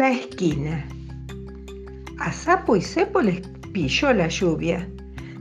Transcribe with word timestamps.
esquina. 0.00 0.88
A 2.18 2.32
Sapo 2.32 2.76
y 2.76 2.80
Cepo 2.80 3.20
les 3.20 3.40
pilló 3.72 4.12
la 4.12 4.28
lluvia. 4.28 4.90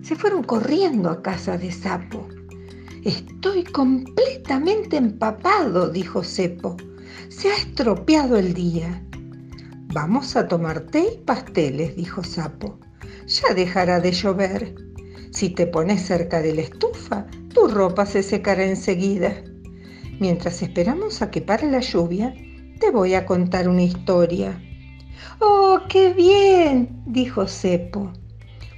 Se 0.01 0.15
fueron 0.15 0.43
corriendo 0.43 1.09
a 1.09 1.21
casa 1.21 1.57
de 1.57 1.71
Sapo. 1.71 2.27
Estoy 3.03 3.63
completamente 3.63 4.97
empapado, 4.97 5.89
dijo 5.89 6.23
Cepo. 6.23 6.75
Se 7.29 7.49
ha 7.49 7.55
estropeado 7.55 8.37
el 8.37 8.53
día. 8.53 9.03
Vamos 9.93 10.35
a 10.35 10.47
tomar 10.47 10.81
té 10.81 11.05
y 11.13 11.17
pasteles, 11.19 11.95
dijo 11.95 12.23
Sapo. 12.23 12.79
Ya 13.27 13.53
dejará 13.53 13.99
de 13.99 14.11
llover. 14.11 14.75
Si 15.31 15.49
te 15.49 15.65
pones 15.65 16.01
cerca 16.01 16.41
de 16.41 16.53
la 16.53 16.61
estufa, 16.61 17.25
tu 17.53 17.67
ropa 17.67 18.05
se 18.05 18.21
secará 18.21 18.65
enseguida. 18.65 19.43
Mientras 20.19 20.61
esperamos 20.61 21.21
a 21.21 21.31
que 21.31 21.41
pare 21.41 21.71
la 21.71 21.79
lluvia, 21.79 22.35
te 22.81 22.89
voy 22.89 23.13
a 23.13 23.27
contar 23.27 23.69
una 23.69 23.83
historia. 23.83 24.59
¡Oh, 25.39 25.81
qué 25.87 26.13
bien! 26.13 27.03
dijo 27.05 27.47
Cepo. 27.47 28.11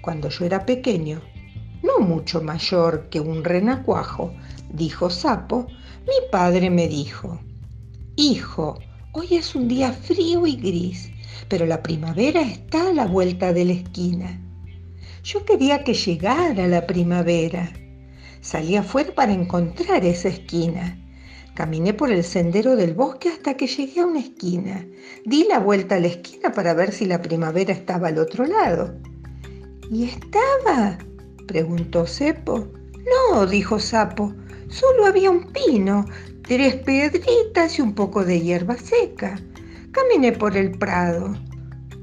Cuando 0.02 0.28
yo 0.28 0.44
era 0.44 0.66
pequeño, 0.66 1.22
no 1.82 2.00
mucho 2.06 2.42
mayor 2.42 3.08
que 3.10 3.22
un 3.22 3.46
renacuajo, 3.46 4.34
dijo 4.70 5.10
Sapo, 5.10 5.68
mi 6.02 6.30
padre 6.30 6.70
me 6.70 6.90
dijo, 6.90 7.40
Hijo, 8.18 8.78
hoy 9.14 9.36
es 9.36 9.56
un 9.56 9.70
día 9.70 9.94
frío 9.94 10.46
y 10.46 10.58
gris, 10.58 11.10
pero 11.48 11.66
la 11.66 11.82
primavera 11.82 12.42
está 12.42 12.90
a 12.90 12.94
la 12.94 13.06
vuelta 13.06 13.54
de 13.54 13.64
la 13.64 13.74
esquina. 13.74 14.42
Yo 15.24 15.46
quería 15.46 15.86
que 15.86 15.94
llegara 15.94 16.68
la 16.68 16.86
primavera. 16.86 17.72
Salí 18.42 18.76
afuera 18.76 19.16
para 19.16 19.32
encontrar 19.32 20.04
esa 20.04 20.28
esquina. 20.28 21.00
Caminé 21.56 21.94
por 21.94 22.12
el 22.12 22.24
sendero 22.24 22.76
del 22.76 22.96
bosque 22.96 23.30
hasta 23.30 23.56
que 23.56 23.68
llegué 23.68 24.02
a 24.02 24.08
una 24.08 24.20
esquina. 24.20 24.88
Di 25.24 25.46
la 25.48 25.60
vuelta 25.60 25.96
a 25.96 26.00
la 26.00 26.08
esquina 26.08 26.52
para 26.52 26.74
ver 26.74 26.92
si 26.92 27.06
la 27.06 27.22
primavera 27.22 27.72
estaba 27.72 28.08
al 28.08 28.18
otro 28.18 28.46
lado. 28.48 28.96
¿Y 29.92 30.06
estaba? 30.06 30.98
preguntó 31.48 32.08
Cepo. 32.08 32.68
No, 33.32 33.46
dijo 33.46 33.78
Sapo, 33.80 34.34
solo 34.68 35.06
había 35.06 35.30
un 35.30 35.52
pino, 35.52 36.06
tres 36.42 36.78
piedritas 36.78 37.78
y 37.78 37.82
un 37.84 37.94
poco 37.94 38.26
de 38.26 38.42
hierba 38.42 38.76
seca. 38.78 39.40
Caminé 39.92 40.32
por 40.32 40.58
el 40.58 40.72
prado. 40.72 41.36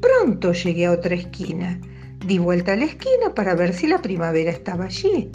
Pronto 0.00 0.52
llegué 0.52 0.86
a 0.86 0.92
otra 0.92 1.16
esquina. 1.16 1.80
Di 2.24 2.38
vuelta 2.38 2.74
a 2.74 2.76
la 2.76 2.84
esquina 2.84 3.34
para 3.34 3.56
ver 3.56 3.74
si 3.74 3.88
la 3.88 4.00
primavera 4.00 4.52
estaba 4.52 4.84
allí. 4.84 5.32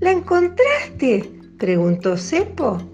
¿La 0.00 0.12
encontraste? 0.12 1.30
preguntó 1.58 2.16
Cepo. 2.16 2.93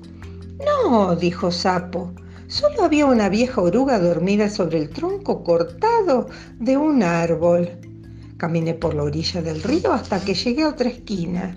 No, 0.64 1.16
dijo 1.16 1.50
Sapo. 1.50 2.12
Solo 2.46 2.82
había 2.82 3.06
una 3.06 3.28
vieja 3.28 3.60
oruga 3.60 3.98
dormida 3.98 4.50
sobre 4.50 4.78
el 4.78 4.90
tronco 4.90 5.44
cortado 5.44 6.28
de 6.58 6.76
un 6.76 7.02
árbol. 7.02 7.70
Caminé 8.36 8.74
por 8.74 8.94
la 8.94 9.04
orilla 9.04 9.40
del 9.40 9.62
río 9.62 9.92
hasta 9.92 10.20
que 10.24 10.34
llegué 10.34 10.64
a 10.64 10.68
otra 10.70 10.88
esquina. 10.88 11.56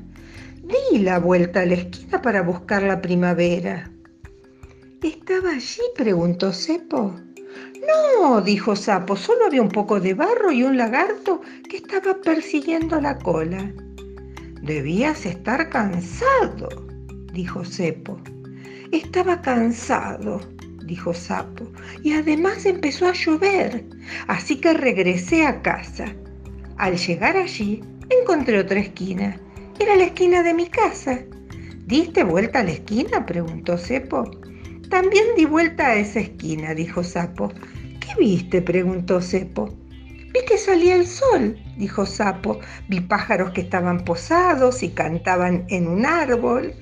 Di 0.62 1.00
la 1.00 1.20
vuelta 1.20 1.62
a 1.62 1.66
la 1.66 1.74
esquina 1.74 2.22
para 2.22 2.44
buscar 2.44 2.84
la 2.84 3.02
primavera. 3.02 3.92
¿Estaba 5.02 5.52
allí? 5.52 5.82
preguntó 5.96 6.54
Cepo. 6.54 7.16
No, 7.88 8.42
dijo 8.42 8.76
Sapo, 8.76 9.16
solo 9.16 9.46
había 9.46 9.62
un 9.62 9.70
poco 9.70 10.00
de 10.00 10.14
barro 10.14 10.52
y 10.52 10.64
un 10.64 10.78
lagarto 10.78 11.42
que 11.70 11.78
estaba 11.78 12.22
persiguiendo 12.22 13.02
la 13.02 13.18
cola. 13.18 13.74
Debías 14.62 15.26
estar 15.26 15.70
cansado, 15.70 16.70
dijo 17.34 17.66
Cepo. 17.66 18.18
Estaba 18.94 19.42
cansado, 19.42 20.40
dijo 20.86 21.16
Sapo, 21.16 21.66
y 22.04 22.14
además 22.14 22.64
empezó 22.68 23.08
a 23.08 23.14
llover, 23.14 23.86
así 24.28 24.58
que 24.58 24.72
regresé 24.72 25.48
a 25.48 25.64
casa. 25.64 26.14
Al 26.78 26.96
llegar 26.98 27.36
allí, 27.36 27.84
encontré 28.22 28.60
otra 28.60 28.80
esquina. 28.80 29.36
Era 29.80 29.96
la 29.96 30.04
esquina 30.04 30.44
de 30.44 30.54
mi 30.54 30.68
casa. 30.68 31.22
¿Diste 31.88 32.24
vuelta 32.24 32.60
a 32.60 32.66
la 32.66 32.74
esquina? 32.74 33.26
preguntó 33.26 33.80
Cepo. 33.80 34.30
También 34.92 35.26
di 35.36 35.46
vuelta 35.46 35.88
a 35.88 35.96
esa 35.96 36.20
esquina, 36.20 36.76
dijo 36.76 37.04
Sapo. 37.04 37.52
¿Qué 38.00 38.14
viste? 38.20 38.62
preguntó 38.62 39.22
Cepo. 39.22 39.76
Vi 40.32 40.46
que 40.48 40.60
salía 40.60 40.96
el 40.96 41.08
sol, 41.08 41.58
dijo 41.78 42.06
Sapo. 42.06 42.60
Vi 42.90 43.00
pájaros 43.02 43.54
que 43.54 43.62
estaban 43.62 44.06
posados 44.06 44.84
y 44.84 44.90
cantaban 44.90 45.66
en 45.70 45.88
un 45.88 46.06
árbol. 46.06 46.76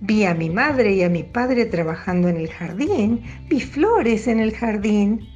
Vi 0.00 0.24
a 0.24 0.34
mi 0.34 0.48
madre 0.48 0.92
y 0.92 1.02
a 1.02 1.08
mi 1.08 1.24
padre 1.24 1.66
trabajando 1.66 2.28
en 2.28 2.36
el 2.36 2.48
jardín. 2.48 3.22
Vi 3.48 3.60
flores 3.60 4.28
en 4.28 4.38
el 4.38 4.54
jardín. 4.54 5.28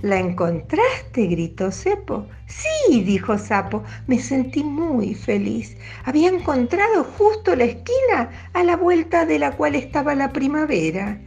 ¿La 0.00 0.18
encontraste? 0.18 1.26
gritó 1.26 1.70
Cepo. 1.70 2.26
Sí, 2.46 3.02
dijo 3.02 3.36
Sapo, 3.36 3.82
me 4.06 4.18
sentí 4.18 4.62
muy 4.64 5.14
feliz. 5.14 5.76
Había 6.04 6.28
encontrado 6.28 7.04
justo 7.04 7.54
la 7.56 7.64
esquina 7.64 8.30
a 8.52 8.62
la 8.62 8.76
vuelta 8.76 9.26
de 9.26 9.38
la 9.38 9.52
cual 9.56 9.74
estaba 9.74 10.14
la 10.14 10.32
primavera. 10.32 11.20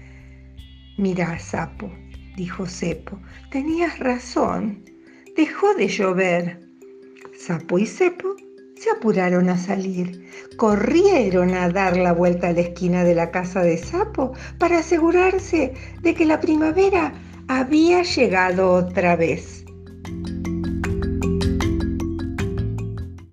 Mirá, 0.97 1.37
Sapo, 1.39 1.91
dijo 2.35 2.65
Cepo, 2.65 3.19
tenías 3.51 3.99
razón. 3.99 4.83
Dejó 5.35 5.73
de 5.75 5.87
llover. 5.87 6.59
Sapo 7.37 7.79
y 7.79 7.85
Cepo 7.85 8.35
se 8.79 8.89
apuraron 8.89 9.49
a 9.49 9.57
salir. 9.57 10.25
Corrieron 10.55 11.53
a 11.53 11.69
dar 11.69 11.97
la 11.97 12.13
vuelta 12.13 12.47
a 12.47 12.53
la 12.53 12.61
esquina 12.61 13.03
de 13.03 13.13
la 13.13 13.29
casa 13.29 13.61
de 13.61 13.77
Sapo 13.77 14.33
para 14.57 14.79
asegurarse 14.79 15.73
de 16.01 16.13
que 16.13 16.25
la 16.25 16.39
primavera 16.39 17.13
había 17.47 18.03
llegado 18.03 18.71
otra 18.71 19.15
vez. 19.17 19.58